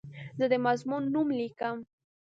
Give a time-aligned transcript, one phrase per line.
[0.39, 1.77] زه د مضمون نوم لیکم.